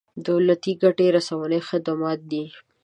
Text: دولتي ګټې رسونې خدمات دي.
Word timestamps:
دولتي 0.27 0.71
ګټې 0.81 1.07
رسونې 1.15 1.59
خدمات 1.69 2.19
دي. 2.31 2.43